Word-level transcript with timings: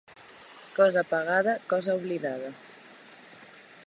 Cosa 0.77 1.03
pagada, 1.11 1.53
cosa 1.73 1.95
oblidada. 1.99 2.49